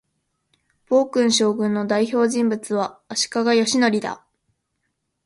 [0.87, 4.25] 暴君将軍の代表人物は、足利義教だ